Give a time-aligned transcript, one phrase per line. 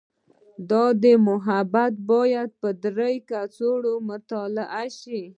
[0.69, 0.83] دا
[1.25, 3.71] مبحث باید په درېیو کچو
[4.09, 5.21] مطالعه شي.